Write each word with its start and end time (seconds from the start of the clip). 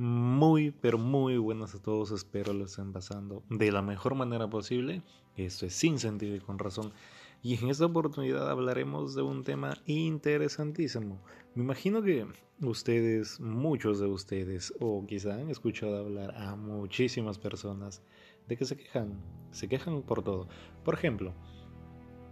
Muy, 0.00 0.70
pero 0.70 0.96
muy 0.96 1.38
buenas 1.38 1.74
a 1.74 1.82
todos. 1.82 2.12
Espero 2.12 2.52
lo 2.52 2.66
estén 2.66 2.92
pasando 2.92 3.42
de 3.50 3.72
la 3.72 3.82
mejor 3.82 4.14
manera 4.14 4.48
posible. 4.48 5.02
Esto 5.36 5.66
es 5.66 5.74
sin 5.74 5.98
sentido 5.98 6.36
y 6.36 6.38
con 6.38 6.60
razón. 6.60 6.92
Y 7.42 7.56
en 7.56 7.68
esta 7.68 7.86
oportunidad 7.86 8.48
hablaremos 8.48 9.16
de 9.16 9.22
un 9.22 9.42
tema 9.42 9.76
interesantísimo. 9.86 11.20
Me 11.56 11.64
imagino 11.64 12.00
que 12.00 12.28
ustedes, 12.60 13.40
muchos 13.40 13.98
de 13.98 14.06
ustedes, 14.06 14.72
o 14.78 15.04
quizá 15.04 15.34
han 15.34 15.50
escuchado 15.50 15.98
hablar 15.98 16.32
a 16.36 16.54
muchísimas 16.54 17.36
personas 17.36 18.00
de 18.46 18.56
que 18.56 18.66
se 18.66 18.76
quejan. 18.76 19.20
Se 19.50 19.66
quejan 19.66 20.02
por 20.02 20.22
todo. 20.22 20.46
Por 20.84 20.94
ejemplo, 20.94 21.34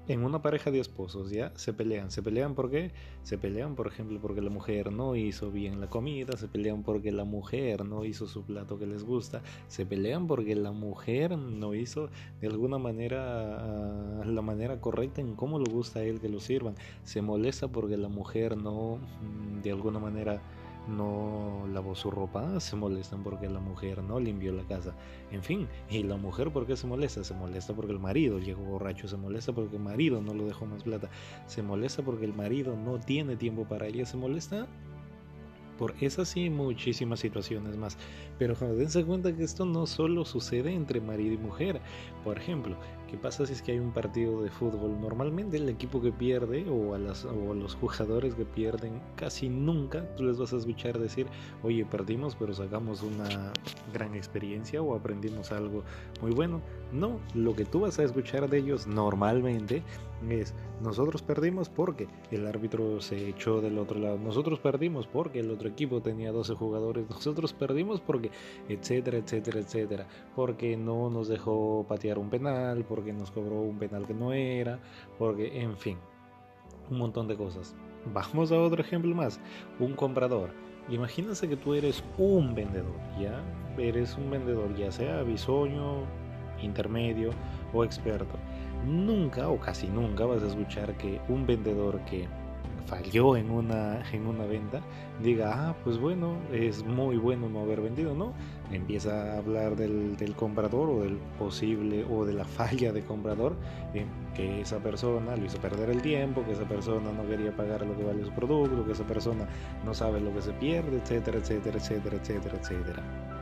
en 0.08 0.24
una 0.24 0.42
pareja 0.42 0.70
de 0.70 0.80
esposos, 0.80 1.30
¿ya? 1.30 1.52
Se 1.56 1.72
pelean. 1.72 2.10
¿Se 2.10 2.22
pelean 2.22 2.54
por 2.54 2.70
qué? 2.70 2.92
Se 3.22 3.38
pelean, 3.38 3.74
por 3.74 3.86
ejemplo, 3.86 4.20
porque 4.20 4.40
la 4.40 4.50
mujer 4.50 4.92
no 4.92 5.16
hizo 5.16 5.50
bien 5.50 5.80
la 5.80 5.88
comida, 5.88 6.36
se 6.36 6.48
pelean 6.48 6.82
porque 6.82 7.12
la 7.12 7.24
mujer 7.24 7.84
no 7.84 8.04
hizo 8.04 8.26
su 8.26 8.42
plato 8.44 8.78
que 8.78 8.86
les 8.86 9.04
gusta, 9.04 9.42
se 9.68 9.84
pelean 9.84 10.26
porque 10.26 10.54
la 10.54 10.72
mujer 10.72 11.36
no 11.36 11.74
hizo 11.74 12.08
de 12.40 12.46
alguna 12.46 12.78
manera 12.78 14.24
la 14.24 14.42
manera 14.42 14.80
correcta 14.80 15.20
en 15.20 15.34
cómo 15.34 15.58
le 15.58 15.70
gusta 15.70 16.00
a 16.00 16.02
él 16.02 16.20
que 16.20 16.28
lo 16.28 16.40
sirvan, 16.40 16.74
se 17.04 17.22
molesta 17.22 17.68
porque 17.68 17.96
la 17.96 18.08
mujer 18.08 18.56
no, 18.56 18.98
mm, 18.98 19.62
de 19.62 19.70
alguna 19.70 19.98
manera, 19.98 20.40
no 20.86 21.66
lavó 21.72 21.94
su 21.94 22.10
ropa, 22.10 22.60
se 22.60 22.76
molestan 22.76 23.22
porque 23.22 23.48
la 23.48 23.60
mujer 23.60 24.02
no 24.02 24.20
limpió 24.20 24.52
la 24.52 24.64
casa. 24.64 24.94
En 25.30 25.42
fin, 25.42 25.68
¿y 25.90 26.02
la 26.02 26.16
mujer 26.16 26.52
por 26.52 26.66
qué 26.66 26.76
se 26.76 26.86
molesta? 26.86 27.24
Se 27.24 27.34
molesta 27.34 27.74
porque 27.74 27.92
el 27.92 27.98
marido 27.98 28.38
llegó 28.38 28.62
borracho, 28.62 29.08
se 29.08 29.16
molesta 29.16 29.52
porque 29.52 29.76
el 29.76 29.82
marido 29.82 30.20
no 30.20 30.34
lo 30.34 30.46
dejó 30.46 30.66
más 30.66 30.82
plata, 30.82 31.10
se 31.46 31.62
molesta 31.62 32.02
porque 32.02 32.24
el 32.24 32.34
marido 32.34 32.76
no 32.76 32.98
tiene 32.98 33.36
tiempo 33.36 33.64
para 33.64 33.86
ella, 33.86 34.06
se 34.06 34.16
molesta 34.16 34.66
por 35.78 35.94
esas 36.00 36.36
y 36.36 36.50
muchísimas 36.50 37.20
situaciones 37.20 37.76
más. 37.76 37.96
Pero 38.38 38.54
dense 38.54 39.04
cuenta 39.04 39.34
que 39.34 39.44
esto 39.44 39.64
no 39.64 39.86
solo 39.86 40.24
sucede 40.24 40.72
entre 40.72 41.00
marido 41.00 41.34
y 41.34 41.38
mujer. 41.38 41.80
Por 42.24 42.38
ejemplo, 42.38 42.76
¿qué 43.10 43.16
pasa 43.16 43.46
si 43.46 43.52
es 43.52 43.62
que 43.62 43.72
hay 43.72 43.78
un 43.78 43.92
partido 43.92 44.42
de 44.42 44.50
fútbol? 44.50 45.00
Normalmente 45.00 45.56
el 45.56 45.68
equipo 45.68 46.00
que 46.00 46.12
pierde 46.12 46.68
o 46.68 46.94
a, 46.94 46.98
o 46.98 47.52
a 47.52 47.54
los 47.54 47.74
jugadores 47.74 48.34
que 48.34 48.44
pierden 48.44 49.00
casi 49.16 49.48
nunca 49.48 50.06
tú 50.16 50.24
les 50.24 50.38
vas 50.38 50.52
a 50.52 50.56
escuchar 50.56 50.98
decir, 50.98 51.26
oye, 51.62 51.84
perdimos 51.84 52.36
pero 52.36 52.52
sacamos 52.52 53.02
una 53.02 53.52
gran 53.92 54.14
experiencia 54.14 54.82
o 54.82 54.94
aprendimos 54.94 55.52
algo 55.52 55.82
muy 56.20 56.32
bueno. 56.32 56.60
No, 56.92 57.18
lo 57.34 57.54
que 57.54 57.64
tú 57.64 57.80
vas 57.80 57.98
a 57.98 58.04
escuchar 58.04 58.48
de 58.48 58.58
ellos 58.58 58.86
normalmente 58.86 59.82
es, 60.30 60.54
nosotros 60.82 61.22
perdimos 61.22 61.68
porque 61.68 62.08
el 62.30 62.46
árbitro 62.46 63.00
se 63.00 63.28
echó 63.28 63.60
del 63.60 63.78
otro 63.78 63.98
lado, 63.98 64.18
nosotros 64.18 64.58
perdimos 64.60 65.06
porque 65.06 65.40
el 65.40 65.50
otro 65.50 65.65
equipo 65.66 66.00
tenía 66.00 66.32
12 66.32 66.54
jugadores, 66.54 67.08
nosotros 67.08 67.52
perdimos 67.52 68.00
porque, 68.00 68.30
etcétera, 68.68 69.18
etcétera, 69.18 69.60
etcétera, 69.60 70.06
porque 70.34 70.76
no 70.76 71.10
nos 71.10 71.28
dejó 71.28 71.84
patear 71.88 72.18
un 72.18 72.30
penal, 72.30 72.84
porque 72.88 73.12
nos 73.12 73.30
cobró 73.30 73.60
un 73.60 73.78
penal 73.78 74.06
que 74.06 74.14
no 74.14 74.32
era, 74.32 74.78
porque, 75.18 75.60
en 75.60 75.76
fin, 75.76 75.98
un 76.90 76.98
montón 76.98 77.28
de 77.28 77.36
cosas. 77.36 77.74
Vamos 78.12 78.52
a 78.52 78.60
otro 78.60 78.80
ejemplo 78.80 79.14
más, 79.14 79.40
un 79.80 79.94
comprador. 79.94 80.50
Imagínense 80.88 81.48
que 81.48 81.56
tú 81.56 81.74
eres 81.74 82.04
un 82.16 82.54
vendedor, 82.54 82.94
¿ya? 83.20 83.42
Eres 83.76 84.16
un 84.16 84.30
vendedor, 84.30 84.74
ya 84.76 84.92
sea 84.92 85.22
bisoño, 85.22 86.04
intermedio 86.62 87.30
o 87.72 87.84
experto. 87.84 88.36
Nunca 88.86 89.48
o 89.48 89.58
casi 89.58 89.88
nunca 89.88 90.26
vas 90.26 90.42
a 90.42 90.46
escuchar 90.46 90.96
que 90.96 91.20
un 91.28 91.46
vendedor 91.46 92.00
que 92.04 92.28
falló 92.86 93.36
en 93.36 93.50
una, 93.50 94.02
en 94.12 94.26
una 94.26 94.44
venta, 94.46 94.80
diga, 95.22 95.68
ah, 95.70 95.76
pues 95.84 95.98
bueno, 95.98 96.36
es 96.52 96.84
muy 96.84 97.16
bueno 97.16 97.48
no 97.48 97.60
haber 97.60 97.80
vendido, 97.80 98.14
¿no? 98.14 98.32
Empieza 98.70 99.34
a 99.34 99.38
hablar 99.38 99.76
del, 99.76 100.34
comprador 100.36 100.90
o 100.90 101.00
del 101.02 101.16
posible 101.38 102.04
o 102.10 102.24
de 102.24 102.34
la 102.34 102.44
falla 102.56 102.92
de 102.92 103.04
comprador, 103.04 103.56
que 104.34 104.60
esa 104.60 104.78
persona 104.78 105.36
lo 105.36 105.44
hizo 105.44 105.58
perder 105.58 105.90
el 105.90 106.02
tiempo, 106.02 106.44
que 106.44 106.52
esa 106.52 106.68
persona 106.68 107.12
no 107.12 107.26
quería 107.26 107.54
pagar 107.56 107.84
lo 107.86 107.96
que 107.96 108.04
vale 108.04 108.24
su 108.24 108.32
producto, 108.32 108.84
que 108.84 108.92
esa 108.92 109.06
persona 109.06 109.46
no 109.84 109.94
sabe 109.94 110.20
lo 110.20 110.32
que 110.34 110.42
se 110.42 110.52
pierde, 110.52 110.98
etcétera, 110.98 111.38
etcétera, 111.38 111.78
etcétera, 111.78 112.16
etcétera, 112.16 112.58
etcétera. 112.58 113.35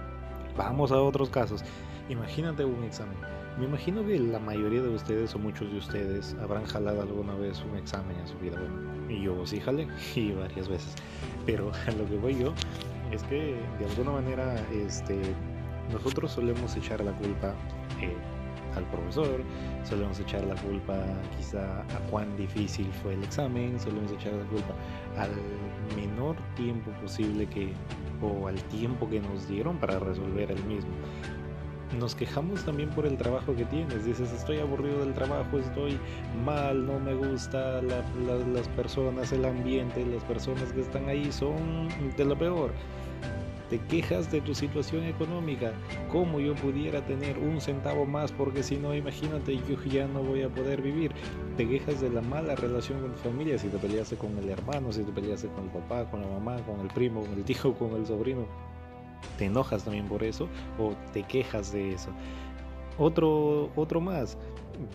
Vamos 0.57 0.93
a 0.93 1.01
otros 1.01 1.31
casos. 1.31 1.63
Imagínate 2.09 2.65
un 2.65 2.85
examen 2.85 3.17
me 3.59 3.67
imagino 3.67 4.05
que 4.05 4.19
la 4.19 4.41
mayoría 4.41 4.83
de 4.83 4.89
ustedes 4.89 5.35
o 5.35 5.39
muchos 5.39 5.71
de 5.71 5.79
ustedes 5.79 6.35
habrán 6.43 6.65
jalado 6.65 7.03
alguna 7.03 7.35
vez 7.35 7.63
un 7.71 7.77
examen 7.77 8.19
en 8.19 8.27
su 8.27 8.37
vida. 8.39 8.59
Bueno, 8.59 9.09
y 9.09 9.23
yo 9.23 9.47
sí 9.47 9.61
jalé 9.61 9.87
y 10.17 10.33
varias 10.33 10.69
veces. 10.69 10.95
Pero 11.47 11.71
lo 11.99 12.07
que 12.09 12.17
voy 12.17 12.37
yo 12.37 12.53
es 13.13 13.23
que 13.25 13.57
de 13.79 13.85
alguna 13.87 14.13
manera 14.13 14.57
este, 14.73 15.21
nosotros 15.93 16.33
solemos 16.33 16.75
echar 16.77 17.05
la 17.05 17.13
culpa 17.13 17.55
eh, 18.01 18.17
al 18.75 18.85
profesor, 18.91 19.41
solemos 19.85 20.19
echar 20.19 20.43
la 20.43 20.57
culpa 20.57 21.01
quizá 21.37 21.83
a 21.83 21.99
cuán 22.11 22.37
difícil 22.37 22.91
fue 23.03 23.15
el 23.15 23.23
examen, 23.23 23.79
solemos 23.79 24.11
echar 24.11 24.33
la 24.33 24.45
culpa 24.47 24.75
al 25.17 25.31
menor 26.25 26.37
tiempo 26.55 26.91
posible 27.03 27.47
que 27.47 27.73
o 28.23 28.49
al 28.49 28.61
tiempo 28.65 29.09
que 29.09 29.21
nos 29.21 29.49
dieron 29.49 29.77
para 29.79 29.99
resolver 29.99 30.51
el 30.51 30.65
mismo 30.65 30.93
nos 31.99 32.15
quejamos 32.15 32.65
también 32.65 32.91
por 32.91 33.07
el 33.07 33.17
trabajo 33.17 33.55
que 33.55 33.65
tienes. 33.67 34.05
Dices, 34.05 34.33
estoy 34.33 34.59
aburrido 34.59 35.05
del 35.05 35.15
trabajo, 35.15 35.59
estoy 35.59 35.97
mal, 36.45 36.85
no 36.87 36.99
me 36.99 37.15
gusta 37.15 37.81
las 37.83 38.69
personas, 38.75 39.31
el 39.31 39.45
ambiente, 39.45 40.05
las 40.05 40.25
personas 40.25 40.73
que 40.73 40.81
están 40.81 41.09
ahí 41.09 41.31
son 41.31 41.89
de 42.17 42.25
lo 42.25 42.37
peor. 42.37 42.73
Te 43.75 43.81
quejas 43.89 44.31
de 44.31 44.41
tu 44.41 44.55
situación 44.55 45.03
económica, 45.03 45.73
cómo 46.13 46.39
yo 46.39 46.55
pudiera 46.55 47.05
tener 47.05 47.37
un 47.39 47.61
centavo 47.61 48.07
más 48.07 48.31
porque 48.31 48.63
si 48.63 48.77
no, 48.77 48.95
imagínate, 48.95 49.57
yo 49.69 49.83
ya 49.83 50.07
no 50.07 50.23
voy 50.23 50.43
a 50.43 50.49
poder 50.49 50.81
vivir. 50.81 51.11
Te 51.57 51.67
quejas 51.67 52.01
de 52.01 52.09
la 52.09 52.21
mala 52.21 52.55
relación 52.55 53.01
con 53.01 53.11
tu 53.11 53.19
familia, 53.19 53.59
si 53.59 53.67
te 53.67 53.79
peleaste 53.79 54.15
con 54.15 54.39
el 54.39 54.49
hermano, 54.49 54.93
si 54.93 55.03
te 55.03 55.11
peleaste 55.11 55.49
con 55.49 55.65
el 55.65 55.71
papá, 55.71 56.09
con 56.09 56.21
la 56.21 56.29
mamá, 56.29 56.57
con 56.65 56.79
el 56.79 56.87
primo, 56.87 57.23
con 57.23 57.33
el 57.33 57.43
tío, 57.43 57.75
con 57.75 57.97
el 57.97 58.07
sobrino 58.07 58.47
te 59.39 59.47
enojas 59.47 59.83
también 59.83 60.07
por 60.07 60.23
eso 60.23 60.49
o 60.79 60.93
te 61.13 61.25
quejas 61.25 61.73
de 61.73 61.95
eso. 61.95 62.11
Otro, 62.97 63.71
otro 63.75 64.01
más, 64.01 64.39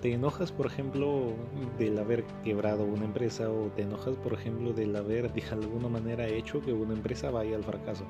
te 0.02 0.14
enojas 0.14 0.52
por 0.52 0.66
ejemplo 0.66 1.34
del 1.78 1.98
haber 2.00 2.24
quebrado 2.44 2.84
una 2.84 3.06
empresa 3.06 3.50
o 3.50 3.68
te 3.76 3.84
enojas 3.84 4.16
por 4.18 4.34
ejemplo 4.34 4.74
del 4.74 4.96
haber 4.96 5.32
de 5.34 5.44
alguna 5.52 5.90
manera 5.90 6.28
hecho 6.28 6.62
que 6.62 6.74
una 6.74 6.94
empresa 6.94 7.30
vaya 7.32 7.56
al 7.56 7.64
fracaso. 7.64 8.06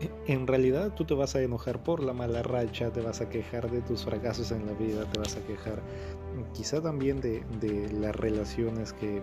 E, 0.00 0.32
en 0.32 0.46
realidad 0.46 0.94
tú 0.94 1.04
te 1.04 1.14
vas 1.14 1.34
a 1.34 1.42
enojar 1.42 1.82
por 1.82 2.02
la 2.02 2.12
mala 2.12 2.42
racha, 2.42 2.92
te 2.92 3.00
vas 3.00 3.20
a 3.20 3.28
quejar 3.28 3.70
de 3.70 3.80
tus 3.82 4.04
fracasos 4.04 4.50
en 4.52 4.66
la 4.66 4.72
vida, 4.72 5.04
te 5.10 5.18
vas 5.18 5.36
a 5.36 5.40
quejar 5.46 5.82
quizá 6.54 6.80
también 6.80 7.20
de, 7.20 7.42
de 7.60 7.90
las 7.92 8.14
relaciones 8.16 8.92
que, 8.92 9.22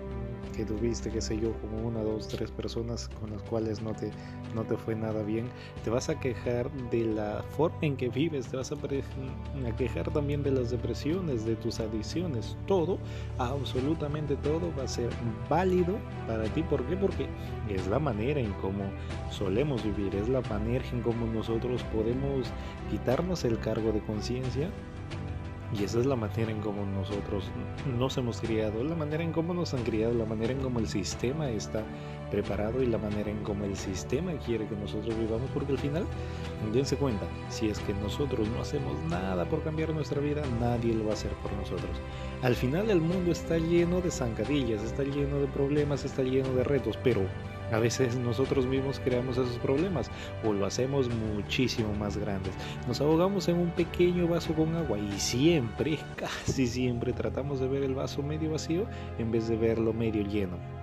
que, 0.56 0.66
tuviste, 0.66 1.10
qué 1.12 1.22
sé 1.22 1.40
yo, 1.40 1.54
como 1.62 1.86
una, 1.86 2.02
dos, 2.02 2.28
tres 2.28 2.52
personas 2.52 3.10
con 3.20 3.32
las 3.32 3.42
cuales 3.44 3.82
no 3.82 3.94
te, 3.94 4.12
no 4.54 4.64
te 4.64 4.78
fue 4.78 4.96
nada 4.96 5.22
bien, 5.24 5.48
te 5.84 5.90
vas 5.90 6.10
a 6.10 6.20
quejar 6.20 6.72
de 6.92 7.06
la 7.06 7.44
forma 7.58 7.80
en 7.82 7.98
que 7.98 8.10
vives, 8.10 8.48
te 8.48 8.58
vas 8.58 8.72
a, 8.72 8.76
a 8.76 9.76
quejar 9.76 10.12
también 10.12 10.44
de 10.44 10.52
las 10.52 10.72
depresiones, 10.72 11.46
de 11.46 11.56
tus 11.56 11.80
adicciones, 11.80 12.58
todo, 12.68 13.00
absolutamente 13.38 14.36
todo 14.38 14.72
va 14.78 14.84
a 14.84 14.88
ser 14.88 15.10
válido 15.50 15.98
para 16.28 16.46
ti, 16.46 16.64
¿por 16.64 16.86
qué? 16.86 16.96
Porque 16.96 17.28
es 17.70 17.88
la 17.88 18.00
manera 18.00 18.40
en 18.40 18.54
cómo 18.54 18.84
solemos 19.30 19.84
vivir, 19.84 20.16
es 20.16 20.30
la 20.30 20.42
manera 20.42 20.86
en 20.92 21.02
cómo 21.02 21.26
nosotros 21.26 21.84
podemos 21.94 22.48
quitarnos 22.90 23.44
el 23.44 23.60
cargo 23.60 23.92
de 23.92 24.00
conciencia 24.02 24.70
y 25.78 25.84
esa 25.84 26.00
es 26.00 26.06
la 26.06 26.16
manera 26.16 26.52
en 26.52 26.62
cómo 26.62 26.86
nosotros 26.86 27.46
nos 27.98 28.18
hemos 28.18 28.40
criado, 28.40 28.84
la 28.84 28.96
manera 28.96 29.24
en 29.24 29.32
cómo 29.32 29.54
nos 29.54 29.74
han 29.74 29.84
criado, 29.84 30.14
la 30.14 30.26
manera 30.26 30.54
en 30.54 30.60
cómo 30.60 30.80
el 30.80 30.88
sistema 30.88 31.50
está 31.50 31.84
preparado 32.32 32.82
y 32.82 32.86
la 32.86 32.98
manera 32.98 33.30
en 33.30 33.44
cómo 33.44 33.66
el 33.66 33.76
sistema 33.76 34.32
quiere 34.46 34.68
que 34.68 34.76
nosotros 34.76 35.18
vivamos, 35.18 35.50
porque 35.54 35.74
al 35.74 35.78
final, 35.78 36.06
dense 36.74 36.96
cuenta, 36.96 37.26
si 37.50 37.70
es 37.70 37.80
que 37.80 37.94
nosotros 37.94 38.48
no 38.50 38.62
hacemos 38.62 38.98
nada 39.10 39.46
por 39.46 39.64
cambiar 39.64 39.94
nuestra 39.94 40.22
vida, 40.22 40.44
nadie 40.60 40.94
lo 40.94 41.06
va 41.06 41.12
a 41.12 41.14
hacer 41.14 41.32
por 41.42 41.52
nosotros. 41.54 41.92
Al 42.42 42.56
final 42.56 42.90
el 42.90 43.02
mundo 43.02 43.32
está 43.32 43.58
lleno 43.58 44.02
de 44.02 44.12
zancadillas, 44.12 44.84
está 44.84 45.04
lleno 45.04 45.40
de 45.40 45.48
problemas, 45.48 46.06
está 46.06 46.24
lleno 46.24 46.54
de 46.54 46.64
retos, 46.64 46.98
pero 47.04 47.22
a 47.72 47.80
veces 47.80 48.16
nosotros 48.16 48.66
mismos 48.66 49.00
creamos 49.00 49.38
esos 49.38 49.58
problemas 49.58 50.10
o 50.44 50.54
lo 50.54 50.66
hacemos 50.66 51.10
muchísimo 51.10 51.94
más 51.94 52.18
grandes. 52.18 52.54
Nos 52.88 53.02
ahogamos 53.02 53.48
en 53.48 53.58
un 53.58 53.70
pequeño 53.72 54.28
vaso 54.28 54.54
con 54.54 54.76
agua 54.76 54.98
y 54.98 55.20
siempre, 55.20 56.00
casi 56.16 56.68
siempre 56.68 57.14
tratamos 57.14 57.60
de 57.60 57.68
ver 57.68 57.84
el 57.84 57.96
vaso 57.96 58.22
medio 58.22 58.52
vacío 58.52 58.86
en 59.18 59.32
vez 59.32 59.48
de 59.48 59.58
verlo 59.58 59.94
medio 59.94 60.24
lleno. 60.24 60.75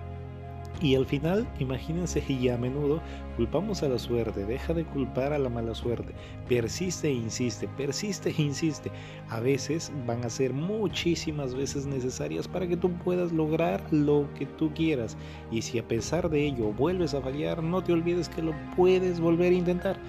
Y 0.83 0.95
al 0.95 1.05
final, 1.05 1.47
imagínense 1.59 2.21
y 2.29 2.49
a 2.49 2.57
menudo 2.57 3.01
culpamos 3.37 3.81
a 3.81 3.89
la 3.89 3.97
suerte, 3.97 4.45
deja 4.45 4.73
de 4.73 4.83
culpar 4.83 5.33
a 5.33 5.39
la 5.39 5.49
mala 5.49 5.73
suerte, 5.73 6.13
persiste 6.47 7.07
e 7.07 7.13
insiste, 7.13 7.67
persiste 7.69 8.29
e 8.37 8.41
insiste. 8.41 8.91
A 9.29 9.39
veces 9.39 9.91
van 10.05 10.23
a 10.25 10.29
ser 10.29 10.53
muchísimas 10.53 11.55
veces 11.55 11.85
necesarias 11.85 12.47
para 12.47 12.67
que 12.67 12.77
tú 12.77 12.91
puedas 12.91 13.31
lograr 13.31 13.81
lo 13.91 14.27
que 14.37 14.45
tú 14.45 14.71
quieras. 14.73 15.17
Y 15.49 15.61
si 15.61 15.79
a 15.79 15.87
pesar 15.87 16.29
de 16.29 16.45
ello 16.45 16.73
vuelves 16.73 17.13
a 17.13 17.21
fallar, 17.21 17.63
no 17.63 17.81
te 17.81 17.93
olvides 17.93 18.27
que 18.27 18.41
lo 18.41 18.53
puedes 18.75 19.19
volver 19.19 19.53
a 19.53 19.55
intentar 19.55 19.99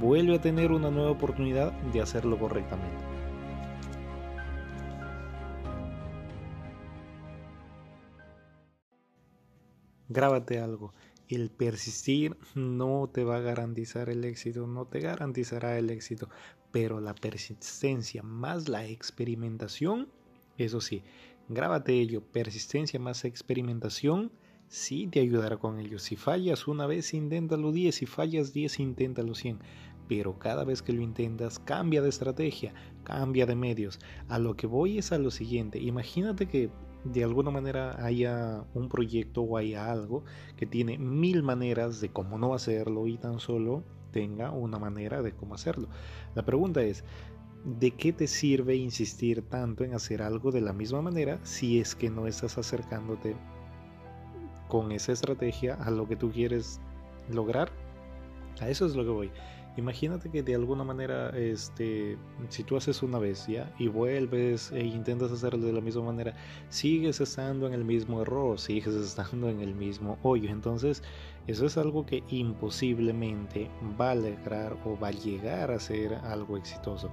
vuelve 0.00 0.34
a 0.34 0.40
tener 0.40 0.72
una 0.72 0.90
nueva 0.90 1.12
oportunidad 1.12 1.72
de 1.92 2.00
hacerlo 2.00 2.36
correctamente. 2.36 3.13
Grábate 10.14 10.60
algo. 10.60 10.94
El 11.28 11.50
persistir 11.50 12.36
no 12.54 13.10
te 13.12 13.24
va 13.24 13.38
a 13.38 13.40
garantizar 13.40 14.08
el 14.08 14.24
éxito, 14.24 14.68
no 14.68 14.86
te 14.86 15.00
garantizará 15.00 15.76
el 15.76 15.90
éxito, 15.90 16.28
pero 16.70 17.00
la 17.00 17.16
persistencia 17.16 18.22
más 18.22 18.68
la 18.68 18.86
experimentación, 18.86 20.08
eso 20.56 20.80
sí, 20.80 21.02
grábate 21.48 21.94
ello, 21.94 22.22
persistencia 22.22 23.00
más 23.00 23.24
experimentación, 23.24 24.30
sí 24.68 25.08
te 25.08 25.18
ayudará 25.18 25.56
con 25.56 25.80
ello. 25.80 25.98
Si 25.98 26.14
fallas 26.14 26.68
una 26.68 26.86
vez, 26.86 27.12
inténtalo 27.12 27.72
10, 27.72 27.92
si 27.92 28.06
fallas 28.06 28.52
10, 28.52 28.78
inténtalo 28.78 29.34
100. 29.34 29.58
Pero 30.06 30.38
cada 30.38 30.62
vez 30.62 30.80
que 30.80 30.92
lo 30.92 31.02
intentas, 31.02 31.58
cambia 31.58 32.02
de 32.02 32.10
estrategia, 32.10 32.72
cambia 33.02 33.46
de 33.46 33.56
medios. 33.56 33.98
A 34.28 34.38
lo 34.38 34.54
que 34.54 34.68
voy 34.68 34.98
es 34.98 35.10
a 35.10 35.18
lo 35.18 35.32
siguiente. 35.32 35.80
Imagínate 35.80 36.46
que 36.46 36.70
de 37.04 37.22
alguna 37.22 37.50
manera 37.50 38.04
haya 38.04 38.64
un 38.74 38.88
proyecto 38.88 39.42
o 39.42 39.56
haya 39.56 39.90
algo 39.90 40.24
que 40.56 40.66
tiene 40.66 40.98
mil 40.98 41.42
maneras 41.42 42.00
de 42.00 42.08
cómo 42.08 42.38
no 42.38 42.54
hacerlo 42.54 43.06
y 43.06 43.18
tan 43.18 43.40
solo 43.40 43.84
tenga 44.10 44.50
una 44.50 44.78
manera 44.78 45.22
de 45.22 45.32
cómo 45.32 45.54
hacerlo. 45.54 45.88
La 46.34 46.44
pregunta 46.44 46.82
es, 46.82 47.04
¿de 47.64 47.90
qué 47.90 48.12
te 48.12 48.26
sirve 48.26 48.76
insistir 48.76 49.42
tanto 49.42 49.84
en 49.84 49.94
hacer 49.94 50.22
algo 50.22 50.50
de 50.50 50.60
la 50.60 50.72
misma 50.72 51.02
manera 51.02 51.38
si 51.42 51.80
es 51.80 51.94
que 51.94 52.10
no 52.10 52.26
estás 52.26 52.56
acercándote 52.56 53.36
con 54.68 54.92
esa 54.92 55.12
estrategia 55.12 55.74
a 55.74 55.90
lo 55.90 56.08
que 56.08 56.16
tú 56.16 56.30
quieres 56.30 56.80
lograr? 57.28 57.70
A 58.60 58.68
eso 58.68 58.86
es 58.86 58.94
lo 58.94 59.04
que 59.04 59.10
voy. 59.10 59.30
Imagínate 59.76 60.30
que 60.30 60.42
de 60.42 60.54
alguna 60.54 60.84
manera, 60.84 61.30
este, 61.30 62.16
si 62.48 62.62
tú 62.62 62.76
haces 62.76 63.02
una 63.02 63.18
vez 63.18 63.46
ya 63.48 63.74
y 63.76 63.88
vuelves 63.88 64.70
e 64.70 64.84
intentas 64.84 65.32
hacerlo 65.32 65.66
de 65.66 65.72
la 65.72 65.80
misma 65.80 66.04
manera, 66.04 66.34
sigues 66.68 67.20
estando 67.20 67.66
en 67.66 67.74
el 67.74 67.84
mismo 67.84 68.22
error, 68.22 68.60
sigues 68.60 68.94
estando 68.94 69.48
en 69.48 69.60
el 69.60 69.74
mismo 69.74 70.16
hoyo. 70.22 70.48
Entonces, 70.48 71.02
eso 71.48 71.66
es 71.66 71.76
algo 71.76 72.06
que 72.06 72.22
imposiblemente 72.28 73.68
va 74.00 74.12
a 74.12 74.14
lograr 74.14 74.78
o 74.84 74.96
va 74.96 75.08
a 75.08 75.12
llegar 75.12 75.72
a 75.72 75.80
ser 75.80 76.14
algo 76.14 76.56
exitoso. 76.56 77.10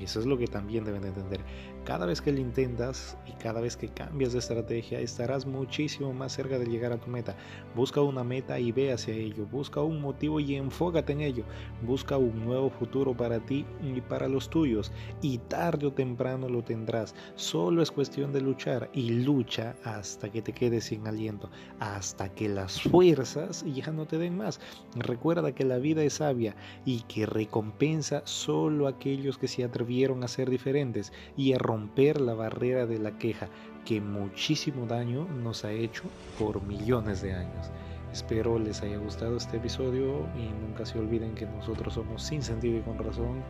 Eso 0.00 0.20
es 0.20 0.26
lo 0.26 0.38
que 0.38 0.46
también 0.46 0.84
deben 0.84 1.04
entender. 1.04 1.40
Cada 1.84 2.06
vez 2.06 2.20
que 2.20 2.32
lo 2.32 2.38
intentas 2.38 3.18
y 3.26 3.32
cada 3.32 3.60
vez 3.60 3.76
que 3.76 3.88
cambias 3.88 4.32
de 4.32 4.38
estrategia, 4.38 5.00
estarás 5.00 5.46
muchísimo 5.46 6.12
más 6.12 6.32
cerca 6.32 6.58
de 6.58 6.66
llegar 6.66 6.92
a 6.92 6.98
tu 6.98 7.10
meta. 7.10 7.36
Busca 7.74 8.00
una 8.00 8.22
meta 8.22 8.58
y 8.58 8.70
ve 8.70 8.92
hacia 8.92 9.14
ello. 9.14 9.46
Busca 9.46 9.82
un 9.82 10.00
motivo 10.00 10.40
y 10.40 10.54
enfócate 10.54 11.12
en 11.12 11.22
ello. 11.22 11.44
Busca 11.82 12.16
un 12.16 12.44
nuevo 12.44 12.70
futuro 12.70 13.16
para 13.16 13.40
ti 13.40 13.66
y 13.82 14.00
para 14.00 14.28
los 14.28 14.48
tuyos. 14.48 14.92
Y 15.20 15.38
tarde 15.38 15.86
o 15.86 15.92
temprano 15.92 16.48
lo 16.48 16.62
tendrás. 16.62 17.14
Solo 17.34 17.82
es 17.82 17.90
cuestión 17.90 18.32
de 18.32 18.40
luchar 18.40 18.90
y 18.92 19.10
lucha 19.10 19.74
hasta 19.84 20.30
que 20.30 20.42
te 20.42 20.52
quedes 20.52 20.84
sin 20.84 21.06
aliento. 21.06 21.50
Hasta 21.80 22.28
que 22.28 22.48
las 22.48 22.80
fuerzas 22.82 23.64
ya 23.64 23.90
no 23.90 24.06
te 24.06 24.18
den 24.18 24.36
más. 24.36 24.60
Recuerda 24.94 25.52
que 25.52 25.64
la 25.64 25.78
vida 25.78 26.02
es 26.04 26.14
sabia 26.14 26.54
y 26.84 27.00
que 27.02 27.26
recompensa 27.26 28.22
solo 28.24 28.86
a 28.86 28.90
aquellos 28.90 29.36
que 29.38 29.48
se 29.48 29.64
atreven 29.64 29.89
a 30.22 30.28
ser 30.28 30.50
diferentes 30.50 31.12
y 31.36 31.52
a 31.52 31.58
romper 31.58 32.20
la 32.20 32.34
barrera 32.34 32.86
de 32.86 32.98
la 32.98 33.18
queja 33.18 33.48
que 33.84 34.00
muchísimo 34.00 34.86
daño 34.86 35.26
nos 35.42 35.64
ha 35.64 35.72
hecho 35.72 36.04
por 36.38 36.62
millones 36.62 37.22
de 37.22 37.34
años. 37.34 37.70
Espero 38.12 38.58
les 38.58 38.82
haya 38.82 38.98
gustado 38.98 39.36
este 39.36 39.56
episodio 39.56 40.26
y 40.36 40.48
nunca 40.64 40.86
se 40.86 40.98
olviden 40.98 41.34
que 41.34 41.46
nosotros 41.46 41.94
somos 41.94 42.22
sin 42.22 42.42
sentido 42.42 42.78
y 42.78 42.82
con 42.82 42.98
razón. 42.98 43.42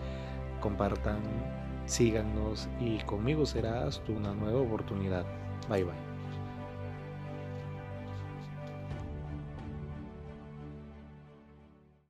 Compartan, 0.61 1.21
síganos 1.85 2.69
y 2.81 2.99
conmigo 3.05 3.45
será 3.45 3.87
hasta 3.87 4.11
una 4.13 4.33
nueva 4.33 4.61
oportunidad. 4.61 5.27
Bye 5.69 5.85
bye. 5.85 6.10